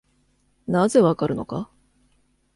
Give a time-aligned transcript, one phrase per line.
[0.65, 1.69] なぜわかるのか？